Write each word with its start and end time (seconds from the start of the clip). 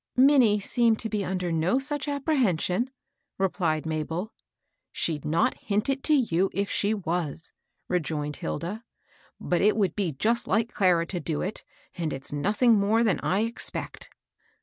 "Minnie 0.17 0.59
seemed 0.59 0.97
to 1.01 1.09
be 1.09 1.23
under 1.23 1.51
no 1.51 1.77
such 1.77 2.07
apprehen 2.07 2.59
sion," 2.59 2.89
replied 3.37 3.85
Mabel." 3.85 4.33
She'd 4.91 5.23
not 5.23 5.53
hint 5.59 5.89
it 5.89 6.01
to 6.05 6.15
you, 6.15 6.49
if 6.53 6.71
she 6.71 6.95
was," 6.95 7.51
rejoined 7.87 8.37
Hilda." 8.37 8.83
But 9.39 9.61
it 9.61 9.75
would 9.77 9.95
be 9.95 10.13
just 10.13 10.47
like 10.47 10.73
Clara 10.73 11.05
to 11.05 11.19
do 11.19 11.43
it, 11.43 11.63
and 11.99 12.11
it's 12.13 12.33
nothing 12.33 12.79
more 12.79 13.03
than 13.03 13.19
I 13.19 13.41
expect." 13.41 14.09